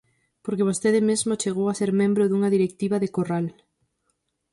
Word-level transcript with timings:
Porque 0.43 0.67
vostede 0.69 1.01
mesmo 1.09 1.39
chegou 1.41 1.67
a 1.69 1.77
ser 1.79 1.89
membro 2.01 2.23
dunha 2.27 2.53
directiva 2.55 2.97
de 3.03 3.09
Corral. 3.15 3.45